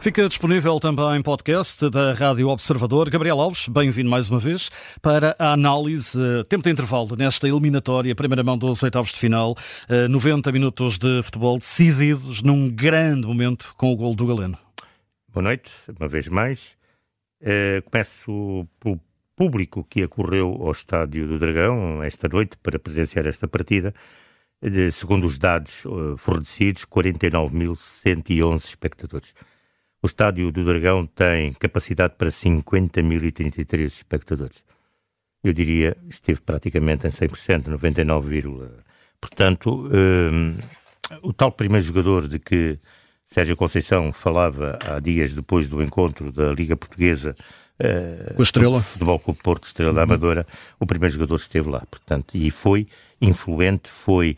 [0.00, 3.10] Fica disponível também podcast da Rádio Observador.
[3.10, 4.70] Gabriel Alves, bem-vindo mais uma vez
[5.02, 6.18] para a análise,
[6.48, 9.56] tempo de intervalo nesta eliminatória, primeira mão dos oitavos de final,
[10.08, 14.56] 90 minutos de futebol decididos num grande momento com o gol do Galeno.
[15.32, 15.68] Boa noite,
[15.98, 16.76] uma vez mais.
[17.42, 19.00] Uh, começo pelo
[19.34, 23.92] público que acorreu ao Estádio do Dragão esta noite para presenciar esta partida.
[24.92, 25.84] Segundo os dados
[26.16, 29.32] fornecidos, 49.111 espectadores.
[30.02, 34.62] O estádio do Dragão tem capacidade para 50.033 espectadores.
[35.42, 38.42] Eu diria, esteve praticamente em 100%, 99,
[39.20, 40.56] portanto, um,
[41.22, 42.78] o tal primeiro jogador de que
[43.24, 47.34] Sérgio Conceição falava há dias depois do encontro da Liga Portuguesa
[47.78, 48.82] uh, com a Estrela.
[48.82, 49.96] Futebol Clube Porto, Estrela uhum.
[49.96, 50.46] da Amadora,
[50.80, 52.86] o primeiro jogador esteve lá, portanto, e foi
[53.20, 54.36] influente, foi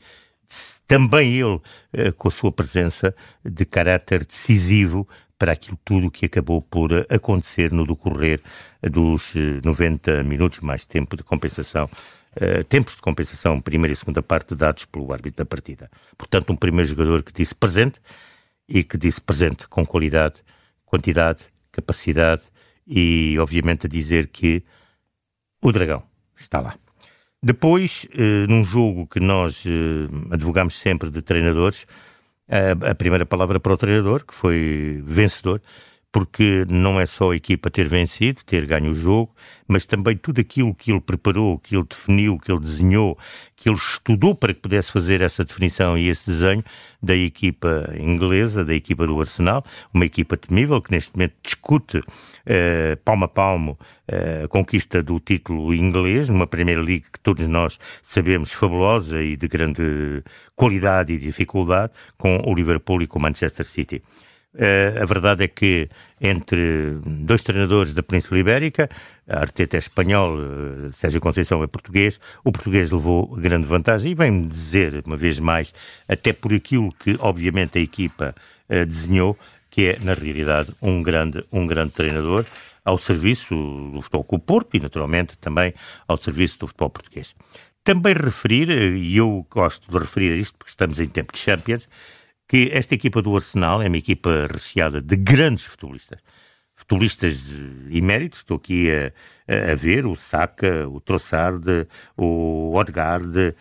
[0.87, 5.09] também ele, uh, com a sua presença de caráter decisivo,
[5.41, 8.43] para aquilo tudo que acabou por acontecer no decorrer
[8.83, 9.33] dos
[9.65, 11.89] 90 eh, minutos, mais tempo de compensação,
[12.37, 15.91] uh, tempos de compensação, primeira e segunda parte, dados pelo árbitro da partida.
[16.19, 17.99] Portanto, um primeiro jogador que disse presente
[18.69, 20.43] e que disse presente com qualidade,
[20.85, 22.43] quantidade, capacidade
[22.87, 24.63] e, obviamente, a dizer que
[25.63, 26.03] o Dragão
[26.37, 26.77] está lá.
[27.43, 29.65] Depois, uh, num jogo que nós
[30.31, 31.87] advogamos sempre de treinadores,
[32.51, 35.61] a, primeira palavra para o treinador, que foi vencedor,
[36.13, 39.33] porque não é só a equipa ter vencido, ter ganho o jogo,
[39.69, 43.17] mas também tudo aquilo que ele preparou, que ele definiu, que ele desenhou,
[43.55, 46.65] que ele estudou para que pudesse fazer essa definição e esse desenho
[47.01, 52.03] da equipa inglesa, da equipa do Arsenal, uma equipa temível que neste momento discute
[52.45, 57.47] eh, palmo a palmo eh, a conquista do título inglês, numa Primeira Liga que todos
[57.47, 60.25] nós sabemos fabulosa e de grande
[60.57, 64.03] qualidade e dificuldade, com o Liverpool e com o Manchester City.
[64.53, 65.89] Uh, a verdade é que
[66.21, 68.91] entre dois treinadores da Península Ibérica,
[69.29, 74.49] Arteta é espanhol, uh, Sérgio Conceição é português, o português levou grande vantagem e vem-me
[74.49, 75.73] dizer, uma vez mais,
[76.09, 78.35] até por aquilo que obviamente a equipa
[78.69, 79.39] uh, desenhou,
[79.71, 82.45] que é, na realidade, um grande, um grande treinador
[82.85, 85.73] ao serviço do futebol com o Porto e, naturalmente, também
[86.09, 87.37] ao serviço do futebol português.
[87.85, 91.89] Também referir, e eu gosto de referir a isto porque estamos em tempo de Champions,
[92.51, 96.19] que esta equipa do Arsenal é uma equipa recheada de grandes futebolistas.
[96.75, 97.47] Futebolistas
[97.89, 103.55] iméritos, estou aqui a, a ver o Saka, o Trossard, o Odegaard, uh,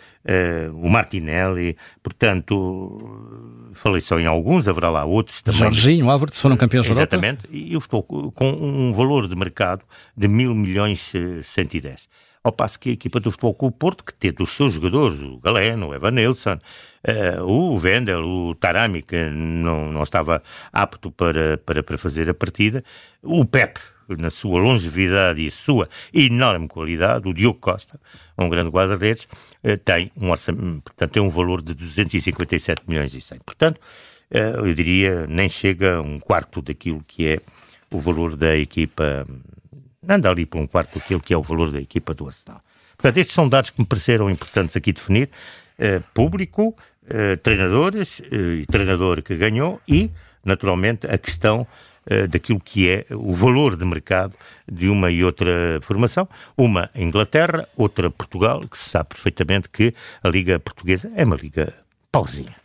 [0.74, 5.60] o Martinelli, portanto, falei só em alguns, haverá lá outros também.
[5.60, 9.84] Jorginho, Havertz foram campeões da Exatamente, e eu estou com um valor de mercado
[10.18, 11.14] de mil milhões
[11.44, 11.86] 110.
[11.86, 15.22] Eh, ao passo que a equipa do Futebol Clube Porto, que tem dos seus jogadores,
[15.22, 16.60] o Galeno, o Evanilson,
[17.08, 20.42] uh, o Wendel, o Tarami, que não, não estava
[20.72, 22.84] apto para, para, para fazer a partida,
[23.22, 23.80] o Pep,
[24.18, 28.00] na sua longevidade e sua enorme qualidade, o Diogo Costa,
[28.38, 29.28] um grande guarda-redes,
[29.64, 30.30] uh, tem um
[30.82, 33.40] portanto, tem um valor de 257 milhões e 100.
[33.40, 33.80] Portanto,
[34.32, 37.40] uh, eu diria, nem chega a um quarto daquilo que é
[37.92, 39.28] o valor da equipa
[40.10, 42.62] anda ali por um quarto daquilo que é o valor da equipa do Arsenal.
[42.98, 45.30] Portanto, estes são dados que me pareceram importantes aqui definir.
[45.80, 46.76] Uh, público,
[47.06, 50.12] uh, treinadores uh, e treinador que ganhou e,
[50.44, 51.66] naturalmente, a questão
[52.28, 54.34] daquilo que é o valor de mercado
[54.68, 56.28] de uma e outra formação.
[56.58, 59.94] Uma Inglaterra, outra Portugal, que se sabe perfeitamente que
[60.24, 61.72] a Liga Portuguesa é uma liga
[62.12, 62.56] pauzinha.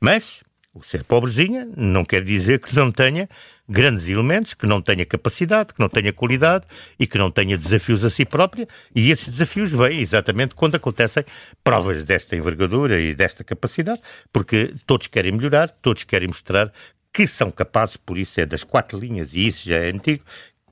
[0.00, 0.42] Mas,
[0.82, 3.28] ser pobrezinha não quer dizer que não tenha
[3.68, 6.64] grandes elementos, que não tenha capacidade, que não tenha qualidade
[6.98, 11.24] e que não tenha desafios a si própria, e esses desafios vêm exatamente quando acontecem
[11.62, 14.00] provas desta envergadura e desta capacidade,
[14.32, 16.72] porque todos querem melhorar, todos querem mostrar
[17.12, 20.24] que são capazes, por isso é das quatro linhas, e isso já é antigo,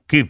[0.07, 0.23] que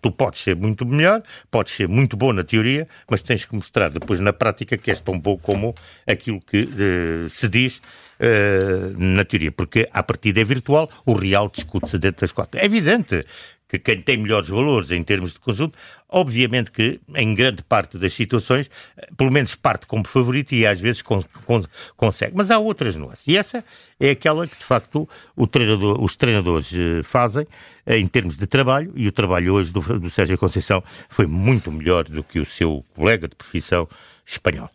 [0.00, 3.90] tu podes ser muito melhor, podes ser muito bom na teoria, mas tens que mostrar
[3.90, 5.74] depois na prática que és tão bom como
[6.06, 11.50] aquilo que uh, se diz uh, na teoria, porque a partida é virtual, o real
[11.52, 12.60] discute-se dentro das quatro.
[12.60, 13.24] É evidente
[13.68, 15.76] que quem tem melhores valores em termos de conjunto,
[16.14, 18.70] obviamente que em grande parte das situações,
[19.16, 21.64] pelo menos parte como favorito e às vezes con con
[21.96, 22.36] consegue.
[22.36, 23.26] Mas há outras nuances.
[23.26, 23.64] E essa
[23.98, 25.08] é aquela que de facto
[25.50, 27.46] treinador, os treinadores eh, fazem
[27.84, 31.72] eh, em termos de trabalho e o trabalho hoje do, do Sérgio Conceição foi muito
[31.72, 33.88] melhor do que o seu colega de profissão
[34.24, 34.70] espanhol.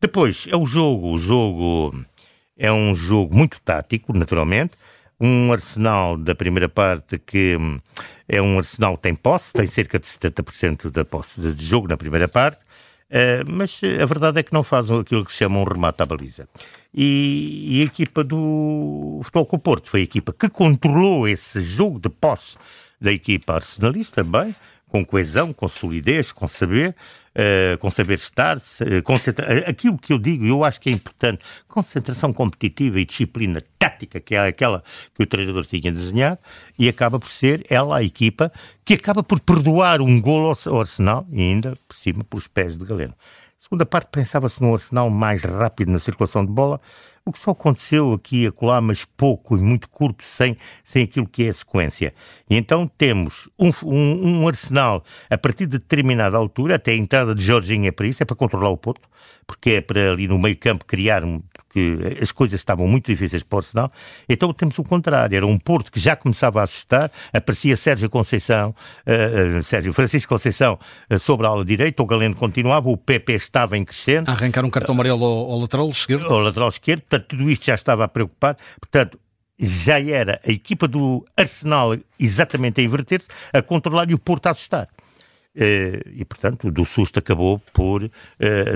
[0.00, 1.98] Depois é o jogo, o jogo
[2.58, 4.72] é um jogo muito tático, naturalmente,
[5.20, 7.78] um Arsenal da primeira parte que hum,
[8.28, 11.96] é um Arsenal que tem posse, tem cerca de 70% da posse de jogo na
[11.96, 12.60] primeira parte,
[13.10, 16.06] uh, mas a verdade é que não fazem aquilo que se chama um remate à
[16.06, 16.48] baliza.
[16.94, 21.60] E, e, a equipa do Futebol com o Porto foi a equipa que controlou esse
[21.60, 22.56] jogo de posse
[23.00, 24.54] da equipa arsenalista, bem,
[24.88, 26.96] com coesão, com solidez, com saber,
[27.34, 29.68] uh, com saber estar, uh, concentra...
[29.68, 34.34] aquilo que eu digo, eu acho que é importante, concentração competitiva e disciplina tática, que
[34.34, 34.82] é aquela
[35.14, 36.38] que o treinador tinha desenhado,
[36.78, 38.50] e acaba por ser ela a equipa
[38.84, 42.84] que acaba por perdoar um gol ao Arsenal, e ainda por cima, pelos pés de
[42.84, 43.14] Galeno.
[43.58, 46.80] Segunda parte, pensava-se num Arsenal mais rápido na circulação de bola,
[47.28, 51.26] o que só aconteceu aqui e acolá, mas pouco e muito curto, sem, sem aquilo
[51.26, 52.14] que é a sequência.
[52.48, 57.34] E então temos um, um, um Arsenal, a partir de determinada altura, até a entrada
[57.34, 59.08] de Jorginho é para isso, é para controlar o Porto,
[59.48, 61.22] porque é para ali no meio campo criar,
[61.54, 63.92] porque as coisas estavam muito difíceis para o Arsenal.
[64.28, 68.74] Então temos o contrário, era um Porto que já começava a assustar, aparecia Sérgio Conceição,
[69.06, 70.78] uh, uh, Sérgio Francisco Conceição
[71.10, 74.30] uh, sobre a ala direita, o Galeno continuava, o PP estava em crescendo.
[74.30, 76.26] A arrancar um cartão amarelo ao, ao lateral esquerdo?
[76.26, 79.18] Ao lateral esquerdo, portanto tudo isto já estava a preocupar, portanto
[79.58, 84.50] já era a equipa do Arsenal exatamente a inverter-se, a controlar e o Porto a
[84.50, 84.88] assustar.
[85.54, 88.10] Eh, e, portanto, do susto acabou por uh,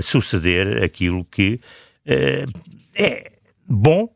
[0.01, 1.53] suceder aquilo que
[2.05, 2.59] uh,
[2.93, 3.31] é
[3.65, 4.13] bom,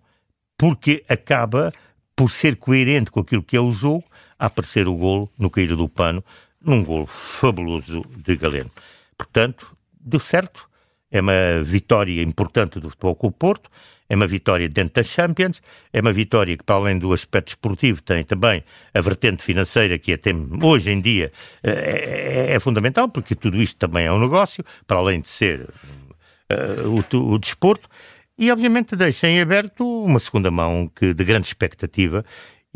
[0.58, 1.72] porque acaba
[2.14, 4.04] por ser coerente com aquilo que é o jogo,
[4.38, 6.22] a aparecer o golo no cair do pano,
[6.60, 8.72] num golo fabuloso de Galeno.
[9.18, 10.68] Portanto, deu certo,
[11.12, 13.70] é uma vitória importante do Futebol com o Porto,
[14.10, 15.62] é uma vitória dentro das Champions,
[15.92, 18.64] é uma vitória que, para além do aspecto esportivo, tem também
[18.94, 20.32] a vertente financeira, que até
[20.62, 21.32] hoje em dia
[21.64, 25.62] é, é, é fundamental, porque tudo isto também é um negócio, para além de ser
[25.62, 27.90] uh, o, o desporto,
[28.38, 32.24] e obviamente deixa em aberto uma segunda mão que, de grande expectativa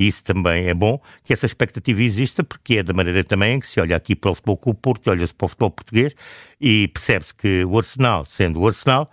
[0.02, 3.68] e isso também é bom, que essa expectativa exista, porque é da maneira também que
[3.68, 6.16] se olha aqui para o futebol com o Porto, olha-se para o futebol português
[6.60, 9.12] e percebe-se que o Arsenal, sendo o Arsenal,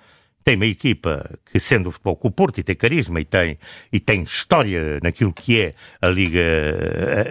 [0.49, 3.59] tem uma equipa que, sendo o futebol com o Porto, e tem carisma e tem,
[3.93, 6.41] e tem história naquilo que é a Liga,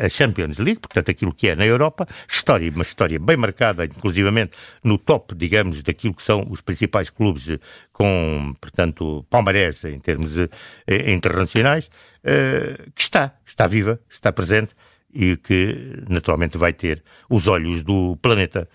[0.05, 4.51] a Champions League, portanto, aquilo que é na Europa, história, uma história bem marcada, inclusivamente
[4.83, 7.57] no top, digamos, daquilo que são os principais clubes
[7.91, 11.89] com, portanto, palmarés em termos eh, internacionais,
[12.23, 14.75] eh, que está, está viva, está presente
[15.11, 18.69] e que naturalmente vai ter os olhos do planeta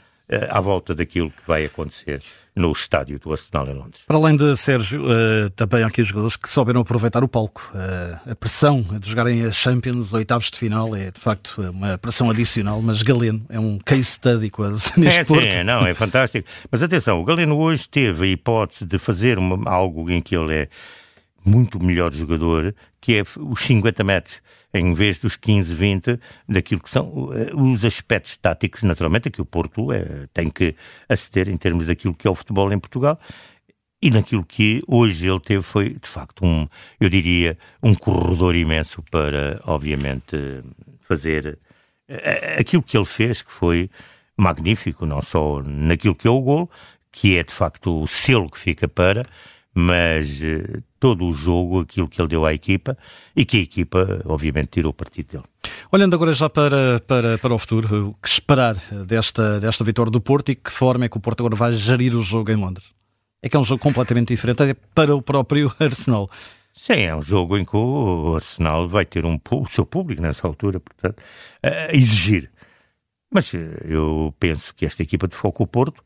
[0.48, 2.22] à volta daquilo que vai acontecer
[2.54, 4.02] no estádio do Arsenal em Londres.
[4.06, 7.72] Para além de Sérgio, uh, também há aqui jogadores que souberam aproveitar o palco.
[7.74, 12.28] Uh, a pressão de jogarem a Champions, oitavos de final, é de facto uma pressão
[12.28, 15.50] adicional, mas Galeno é um case study quase neste é, Porto.
[15.50, 16.46] Sim, não, é fantástico.
[16.70, 20.54] Mas atenção, o Galeno hoje teve a hipótese de fazer uma, algo em que ele
[20.54, 20.68] é
[21.44, 24.42] muito melhor jogador, que é os 50 metros,
[24.72, 29.44] em vez dos 15, 20, daquilo que são eh, os aspectos táticos, naturalmente, que o
[29.44, 30.74] Porto é, tem que
[31.08, 33.18] aceder em termos daquilo que é o futebol em Portugal.
[34.00, 36.66] E naquilo que hoje ele teve foi, de facto, um,
[36.98, 40.36] eu diria, um corredor imenso para, obviamente,
[41.02, 41.58] fazer
[42.08, 43.90] eh, aquilo que ele fez, que foi
[44.36, 46.70] magnífico, não só naquilo que é o gol,
[47.12, 49.22] que é, de facto, o selo que fica para,
[49.74, 50.40] mas
[51.02, 52.96] todo o jogo, aquilo que ele deu à equipa
[53.34, 55.44] e que a equipa, obviamente, tirou partido dele.
[55.90, 60.20] Olhando agora já para, para, para o futuro, o que esperar desta, desta vitória do
[60.20, 62.86] Porto e que forma é que o Porto agora vai gerir o jogo em Londres?
[63.42, 66.30] É que é um jogo completamente diferente até para o próprio Arsenal.
[66.72, 70.46] Sim, é um jogo em que o Arsenal vai ter um, o seu público nessa
[70.46, 71.20] altura, portanto,
[71.64, 72.48] a exigir.
[73.28, 76.00] Mas eh, eu penso que esta equipa de Foco Porto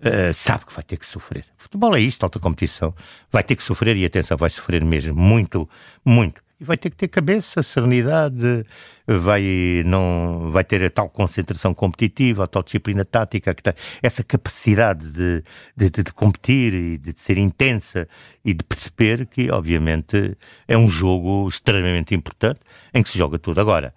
[0.00, 1.44] uh, sabe que vai ter que sofrer.
[1.56, 2.94] Futebol é isto, alta competição.
[3.30, 5.68] Vai ter que sofrer e atenção, vai sofrer mesmo muito,
[6.04, 6.42] muito.
[6.60, 8.64] E vai ter que ter cabeça, serenidade,
[9.06, 14.24] vai, não, vai ter a tal concentração competitiva, a tal disciplina tática, que tem, essa
[14.24, 15.44] capacidade de,
[15.76, 18.08] de, de, de competir e de, de ser intensa
[18.44, 20.36] e de perceber que, obviamente,
[20.66, 22.58] é um jogo extremamente importante
[22.92, 23.60] em que se joga tudo.
[23.60, 23.94] Agora,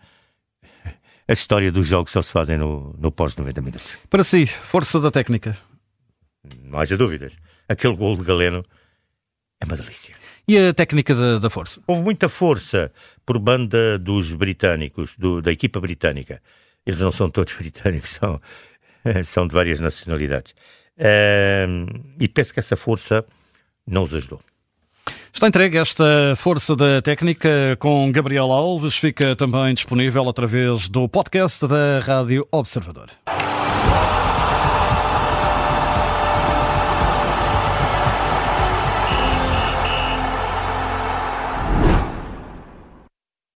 [1.27, 3.97] a história dos jogos só se fazem no, no pós-90 minutos.
[4.07, 5.57] Para si, força da técnica
[6.63, 7.33] não haja dúvidas.
[7.67, 8.63] Aquele gol de Galeno
[9.59, 10.15] é uma delícia.
[10.47, 11.81] E a técnica da, da força?
[11.87, 12.91] Houve muita força
[13.25, 16.41] por banda dos britânicos, do, da equipa britânica.
[16.85, 18.41] Eles não são todos britânicos, são,
[19.23, 20.55] são de várias nacionalidades.
[22.19, 23.25] e penso que essa força
[23.85, 24.41] não os ajudou.
[25.33, 28.97] Está entregue esta força da técnica com Gabriel Alves.
[28.97, 33.09] Fica também disponível através do podcast da Rádio Observador.